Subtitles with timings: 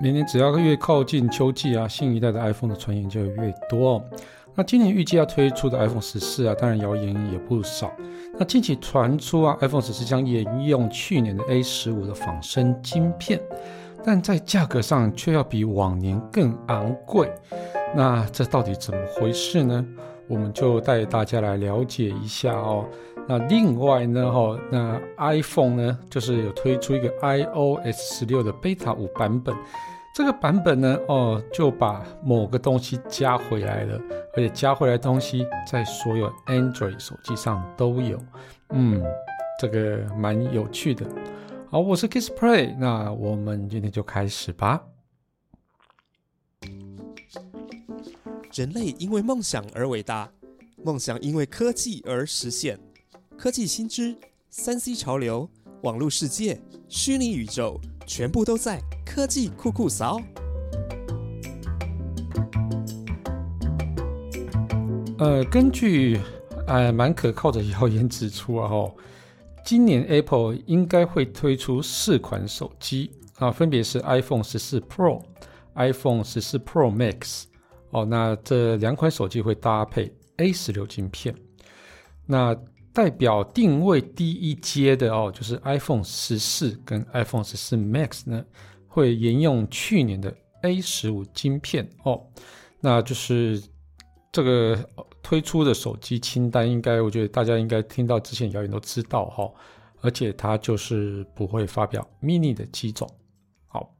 [0.00, 3.94] 每年只要越靠近秋季啊，新一代的 iPhone 的传言就越多。
[3.94, 4.04] 哦
[4.54, 7.92] 那今年预计要推出的 iPhone 十四啊，当然谣言也不少。
[8.36, 13.40] 那近期传出啊，iPhone 十四将沿用去年的 A 十五的仿生晶片，
[14.04, 17.30] 但在价格上却要比往年更昂贵。
[17.94, 19.86] 那这到底怎么回事呢？
[20.26, 22.84] 我们就带大家来了解一下哦。
[23.28, 29.54] 那另外呢，哈，那 iPhone 呢，就是有推出一个 iOS 十六的 Beta 五版本。
[30.18, 33.96] 这个版本呢，哦，就把某个东西加回来了，
[34.34, 38.20] 而且加回来东西在所有 Android 手机上都有。
[38.70, 39.00] 嗯，
[39.60, 41.06] 这个蛮有趣的。
[41.70, 44.82] 好，我是 KissPlay，那我们今天就开始吧。
[48.52, 50.28] 人类因为梦想而伟大，
[50.82, 52.76] 梦想因为科技而实现。
[53.36, 54.16] 科技新知、
[54.50, 55.48] 三 C 潮流、
[55.82, 60.18] 网络世界、虚拟宇宙，全部都在科技酷酷扫。
[65.18, 66.18] 呃，根据
[66.66, 68.96] 呃蛮可靠的谣言指出啊，吼，
[69.62, 75.22] 今年 Apple 应该会推出四款手机啊，分别是 iPhone 十四 Pro、
[75.74, 77.44] iPhone 十四 Pro Max。
[77.90, 81.34] 哦，那这两款手机会搭配 A 十六晶片。
[82.24, 82.56] 那
[82.92, 88.44] 代表定位第一阶的哦，就是 iPhone 十四跟 iPhone 十四 Max 呢，
[88.88, 92.26] 会沿用去年的 A 十五晶片哦。
[92.80, 93.62] 那就是
[94.32, 94.88] 这个
[95.22, 99.48] 推出的手机清单，应该我觉得大家应该听到之前谣言都知道哈。
[100.00, 103.08] 而且它就是不会发表 Mini 的机种。
[103.68, 103.94] 好，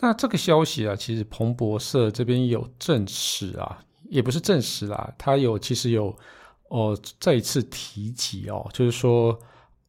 [0.00, 6.16] 那这个消息啊，其实彭博社这边有证实啊，也不是证实啦，它有其实有。
[6.68, 9.38] 哦，再一次提及哦，就是说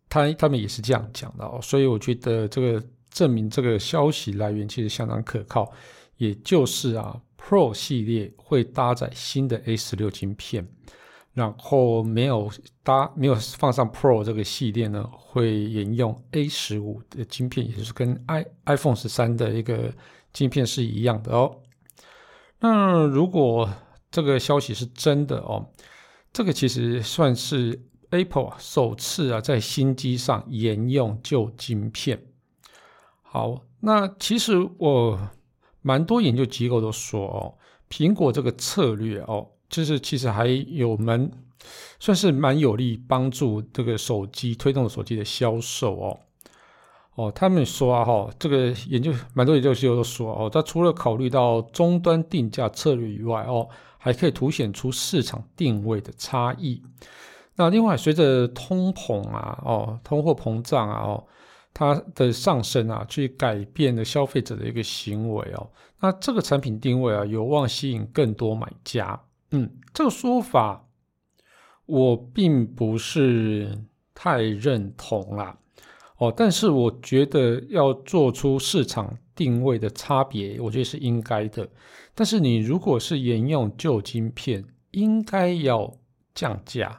[0.08, 5.72] 他他们也是这样讲的哦，所以我觉得这个证明这个消息来源其实相当可靠，
[6.18, 10.68] 也就是啊，Pro 系列会搭载新的 A 十六晶片，
[11.34, 12.52] 然后没有
[12.84, 19.92] 搭没有放上 Pro 这个系列呢，会沿用 A 十五的晶片，也就是跟 i iPhone 十三的一个
[20.32, 21.60] 晶片是一样的哦。
[22.60, 23.68] 那如果
[24.12, 25.68] 这个消息是真的哦。
[26.38, 27.82] 这个其实算是
[28.12, 32.28] Apple 首次啊在新机上沿用旧晶片。
[33.24, 35.32] 好，那其实我
[35.82, 37.58] 蛮多研究机构都说哦，
[37.90, 41.28] 苹果这个策略哦，就是其实还有蛮
[42.00, 46.20] 算是蛮有利帮助这个手机推动手机的销售哦。
[47.18, 53.68] 哦，他们说啊哈，这个研究蛮多研究机构都说哦，它除了考虑到终端定价策略以外哦。
[54.00, 56.82] 还可以凸显出市场定位的差异。
[57.56, 61.26] 那另外，随着通膨啊，哦，通货膨胀啊，哦，
[61.74, 65.70] 它的上升啊，去改变了消费者的一个行为哦。
[66.00, 69.20] 那这个产品定位啊，有望吸引更多买家。
[69.52, 70.88] 嗯，这个说法
[71.86, 73.78] 我并不是
[74.14, 75.58] 太认同啦。
[76.18, 81.70] 哦，但是我觉得要做出市场定位的差别，我觉得是应该的。
[82.16, 85.94] 但是你如果是沿用旧晶片，应该要
[86.34, 86.90] 降价；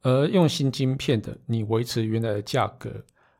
[0.00, 2.90] 而用新晶片的，你维持原来的价格，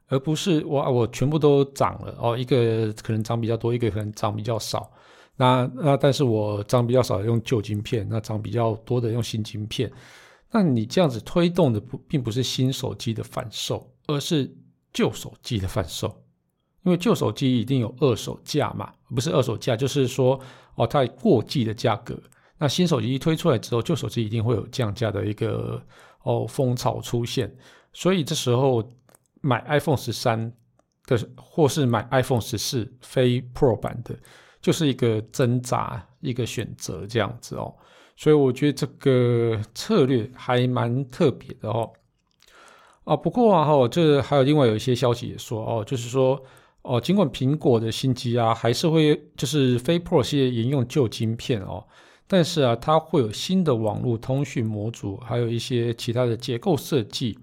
[0.09, 2.37] 而不是我我全部都涨了哦。
[2.37, 4.93] 一个可能涨比较多，一个可能涨比较少。
[5.37, 9.91] 那那但是我涨比较少用旧晶片，那涨比较多的用新晶片。
[10.51, 14.55] 那你这样子推动的不并不是新手机的反售，而是
[14.93, 16.23] 旧手机的贩售，
[16.83, 20.41] 因为旧手机一定有二手价嘛，不是二手价，就是说
[20.75, 22.19] 哦，它过季的价格。
[22.59, 25.83] 那新手机一推出来之后，旧手机一定会有降价的一个
[26.25, 27.51] 哦风潮出现。
[27.93, 28.83] 所以这时候
[29.41, 30.53] 买 iPhone 十三
[31.07, 34.15] 的，或是买 iPhone 十四非 Pro 版的，
[34.61, 37.75] 就是一个挣扎，一个选择这样子哦。
[38.17, 41.91] 所以我觉得这个策略还蛮特别的哦。
[43.11, 46.41] 啊，不过啊，哈，这还有另外有一些消息也说，哦，就是说，
[46.83, 51.85] 哦，尽管苹果的新机啊，还是会就是非 Pro 系列沿用旧晶片哦，
[52.29, 57.37] 但是啊，它会有新的网络通讯模组，还有一些其他的结构设计，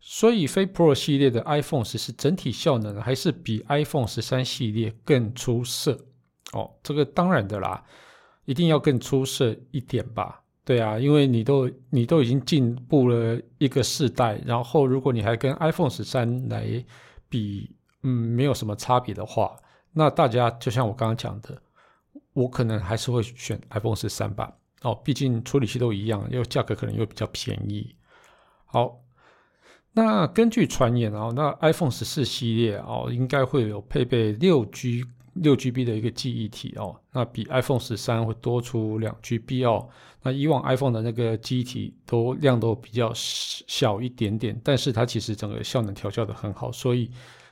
[0.00, 5.98] 所以非 Pro 系列的 iPhone 十四整体效能还是比 iPhone 十三系列更出色
[6.54, 7.84] 哦，这个当然的啦，
[8.46, 10.40] 一定要更出色一点吧。
[10.64, 16.64] 对啊，因为你都你都已经进步了一个世代，然后如果你还跟 iPhone 十三来
[17.28, 17.70] 比，
[18.02, 19.54] 嗯，没有什么差别的话，
[19.92, 21.60] 那大家就像我刚刚讲的，
[22.32, 24.50] 我可能还是会选 iPhone 十三吧。
[24.80, 27.94] 哦，毕竟处理器都一样，又价格可能又比较便宜。
[28.64, 29.00] 好，
[29.92, 39.88] 那根据传言哦，那 iPhone 十四系列哦，应该会有配备六 G 六 GB 的一个记忆体哦，那比 iPhone 十三会多出两 GB 哦。
[40.22, 47.10] 那以往 iPhone 的那个记忆体都量都比较小一点点，但是它其实整个效能调教的很好，所以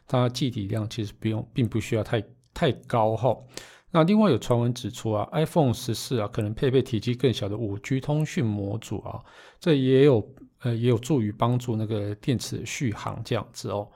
[0.08, 2.22] 它记忆体量其实不用，并不需要太
[2.54, 3.36] 太高哈。
[3.90, 9.20] 那另外有传闻指出啊，iPhone 十四啊可能配备体积更小的五 G 通讯模组啊，
[9.60, 10.26] 这也有
[10.60, 13.86] 呃也有助于帮助那个电池续航这样子哦。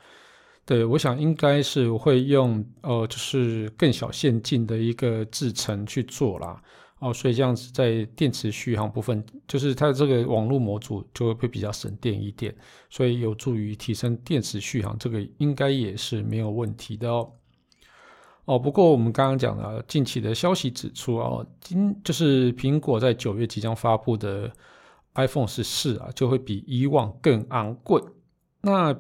[0.67, 6.61] 对，我想应该是会用呃，就是更小线径的一个制程去做啦，
[6.99, 12.53] 哦，所以这样子在电池续航部分，就是它这个网络模组就会比较省电一点，
[12.91, 17.31] 所以有助于提升电池续航，这个应该也是没有问题的哦。
[18.47, 24.51] 哦，不过我们刚刚讲了，近期的消息指出哦，今就是苹果在九月即将发布的
[25.15, 28.03] iPhone 十四啊，就会比以往更昂贵，
[28.63, 28.99] 那。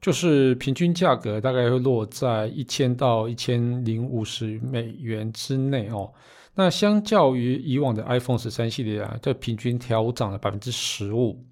[0.00, 6.12] 就是平均价格大概会落在一千到一千零五十美元之内哦。
[6.54, 11.44] 那相较于以往的 iPhone 十三系列啊，这平均调涨了百分之十五。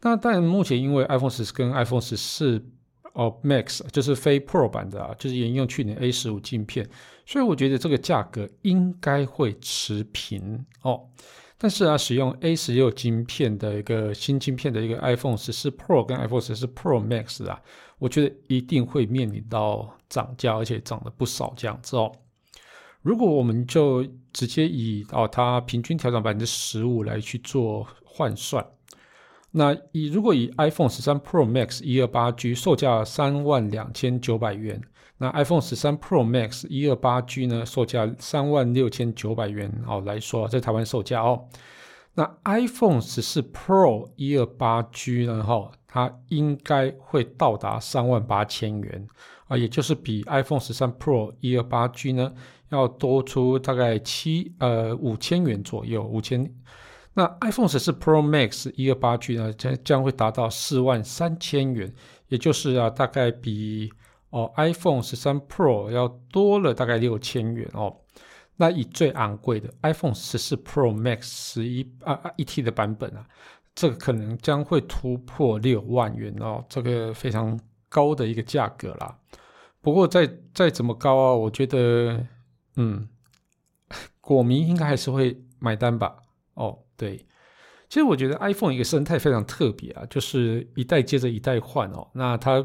[0.00, 2.64] 那但目前因为 iPhone 十跟 iPhone 十四
[3.12, 6.88] 哦 Max 就是非 Pro 版的啊，就是沿用去年 A 十五镜片，
[7.26, 11.02] 所以我觉得这个价格应该会持平哦。
[11.62, 17.60] 但是啊，使用 A 十六晶片的一个新晶片的一个 iPhone 十四 Pro 跟 iPhone 十四 Pro Max 啊，
[17.98, 22.10] 我觉得一定会面临到涨价，而且涨了不少这样子哦。
[23.02, 24.02] 如果我们就
[24.32, 28.66] 直接以哦它平均调整百分之十五来去做换算，
[29.52, 34.80] 那以如果以 iPhone 十三 Pro Max 一二八 G 售价三万两千九百元。
[35.18, 41.46] 那 iPhone 十三 Pro Max 一二八 G 呢，售价三万六千九百元哦，来说在台湾售价哦。
[42.14, 49.06] 那 iPhone 十四 Pro 一二八 G 呢，哈，它应该会到达三万八千元
[49.48, 52.32] 啊，也就是比 iPhone 十三 Pro 一二八 G 呢
[52.70, 56.50] 要多出大概七呃五千元左右，五千。
[57.14, 61.92] 那 iPhone 十四 Pro Max 一二八 G 呢，将将会达到四万三千元，
[62.28, 63.92] 也就是啊，大概比。
[64.30, 67.96] 哦，iPhone 十三 Pro 要多了大概六千元哦。
[68.54, 73.26] 那以最昂贵的 iPhone 十四 Pro Max 十一啊啊一 T 的版本啊，
[73.74, 77.58] 这个可能将会突破六万元哦，这个非常
[77.88, 79.18] 高的一个价格啦。
[79.80, 82.24] 不过再再怎么高啊，我觉得
[82.76, 83.08] 嗯，
[84.20, 86.18] 果迷应该还是会买单吧。
[86.54, 87.16] 哦，对，
[87.88, 92.64] 其实我觉得 iPhone 一个生态非常特别啊，就是一代接着一代换哦，那它。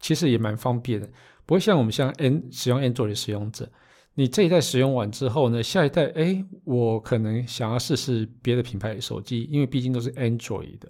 [0.00, 1.10] 其实也蛮方便的，
[1.44, 3.68] 不会像我们像 N 使用 Android 使用者，
[4.14, 10.88] 你这一代使用完之后呢，下一代哎，我可能想要试试别的品牌手机，因为毕竟都是 Android 的，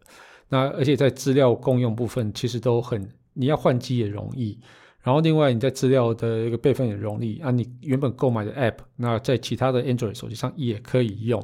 [0.51, 4.61] 那而且在资料共用部分其实都很，你要换机也容易，
[5.01, 11.41] 然后另外你在资料的一个备份也容易啊，你原本购买的 App，那在其他的 Android 手机上也可以用，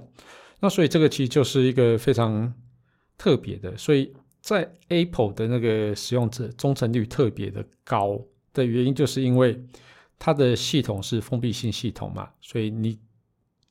[0.64, 2.55] 那所以这个其实就是一个非常
[3.19, 4.11] 特别的，所以。
[4.44, 8.20] 在 Apple 的那个使用者忠诚率特别的高
[8.52, 9.58] 的原因，就是因为
[10.19, 12.99] 它的系统是封闭性系统嘛，所以你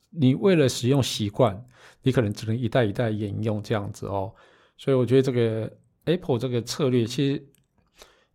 [0.10, 1.64] 你为了使用习惯，
[2.02, 4.34] 你可能只能一代一代沿用这样子哦。
[4.76, 5.72] 所以我觉得这个
[6.06, 7.46] Apple 这个策略其实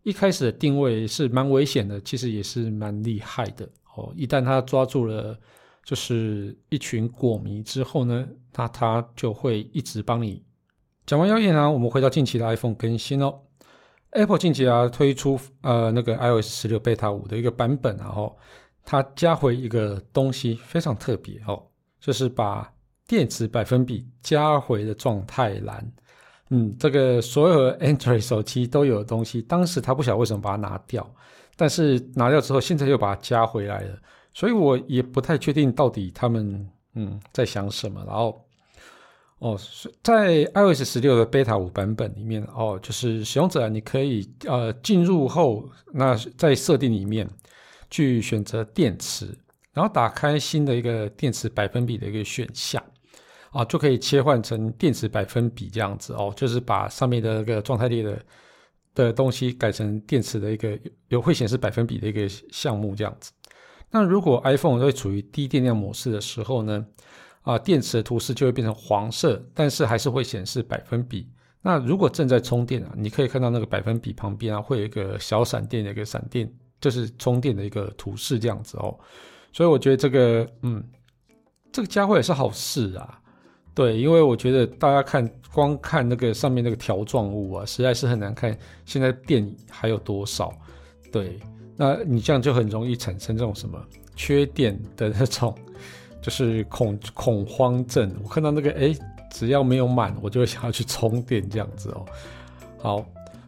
[0.03, 4.13] 一开始的定位是蛮危险的，其实也是蛮厉害的哦。
[4.15, 5.37] 一旦他抓住了
[5.89, 10.45] 就是一群果迷之后呢，那他就会一直帮你。
[11.07, 13.33] 讲完谣言啊，我们回到近期的 iPhone 更新哦。
[14.11, 18.37] Apple 近期啊推出呃那个 iOS 十六 Beta 五的一个版本，然后
[18.85, 21.59] 它加回一个东西非常特别哦，
[21.99, 22.71] 就是把
[23.07, 25.91] 电池百分比加回的状态栏。
[26.51, 31.11] 嗯，这个所有 Android 手机都有的东西，当时他不晓得为什么把它拿掉，
[31.55, 33.97] 但是拿掉之后，现在又把它加回来了，
[34.33, 38.45] 所以我也不太确定到底他们嗯在想什么，然后。
[39.41, 39.57] 哦，
[40.03, 47.25] 在 iOS 十六的 Beta 五版本里面，哦，就是使用者你可以呃进入后，那在设定里面
[47.89, 49.27] 去选择电池，
[49.71, 52.83] 然后打开新的一个电池百分比的一个选项，
[53.51, 58.21] 啊，就可以切换成电池百分比这样子哦，就是把上面的那个状态列的
[58.93, 63.31] 的东西改成电池的一个有会显示百分比的一个项目这样子。
[63.91, 66.85] 那如果 iPhone 会处于低电量模式的时候呢？
[67.43, 71.27] 啊，电池的图示就会变成黄色，但是还是会显示百分比。
[71.61, 78.95] 那如果正在充电啊，你可以看到那个百分比旁边啊，会有一个小闪电的一个闪电，就是充电的一个图示这样子哦。
[79.51, 80.83] 所以我觉得这个，嗯，
[81.71, 83.19] 这个加会也是好事啊。
[83.73, 88.55] 对，因为我觉得大家看光看那个上面那个条状物啊，实在是很难看。
[88.85, 90.53] 现在电还有多少？
[91.11, 91.39] 对，
[91.81, 93.81] 那你这样就很容易产生这种什么？
[94.17, 95.55] 缺点的那种，
[96.21, 98.13] 就是恐恐慌症。
[98.21, 98.93] 我看到那个，哎，
[99.31, 102.05] 只要没有满，我就会想要去充电这样子哦。
[102.77, 103.05] 好。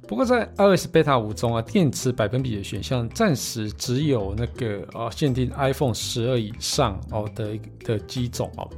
[0.08, 8.70] 不过在 iOS Beta 五中啊，电池百分比的选项暂时只有那个啊限定 iPhone 十二以上哦的的机种哦，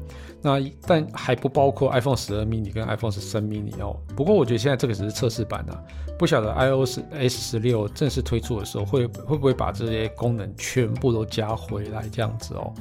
[0.44, 3.98] 那但还不包括 iPhone 十二 mini 跟 iPhone 十三 mini 哦。
[4.16, 5.82] 不过我觉得现在这个只是测试版啊，
[6.20, 12.74] 不晓得 iOS S 十六正式推出的时候会会不会把这些功能全部都加回来这样子哦。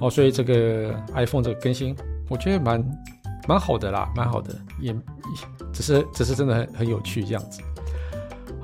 [0.00, 1.94] 哦，所以这个 iPhone 这个更新，
[2.28, 2.84] 我觉得蛮
[3.46, 4.92] 蛮好的啦，蛮好的，也
[5.72, 7.60] 只是只是真的很很有趣这样子。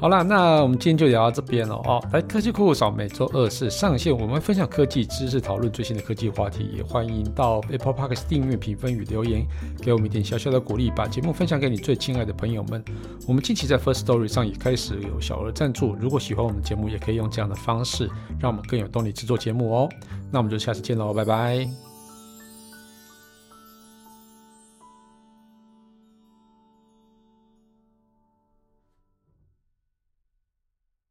[0.00, 2.00] 好了，那我们今天就聊到这边了哦。
[2.12, 9.44] 来，科技酷扫每周二是上线，我们分享科技知识，讨论最新的科技话题，也欢迎到 Apple Park 订阅、评分与留言，
[9.82, 12.82] 给我们一点小小的鼓励，把节目分享给你最亲爱的朋友们。
[13.26, 19.88] 我们近期在 First Story 上也开始有小额赞助，如果喜欢我们节目，也可以用这样的方式，让我们更有动力制作节目哦。
[20.30, 21.88] 那我们就下次见喽，拜拜。